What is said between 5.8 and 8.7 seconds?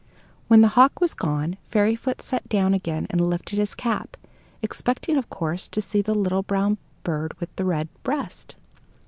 the brown bird with the red breast.